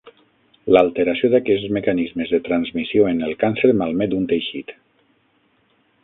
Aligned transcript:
L'alteració 0.75 1.29
d'aquests 1.33 1.73
mecanismes 1.77 2.33
de 2.35 2.39
transmissió 2.49 3.05
en 3.11 3.21
el 3.27 3.35
càncer 3.43 3.69
malmet 3.83 4.19
un 4.21 4.25
teixit. 4.33 4.73